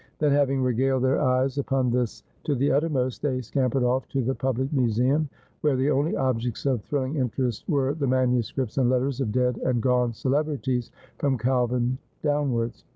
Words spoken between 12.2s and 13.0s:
downwards.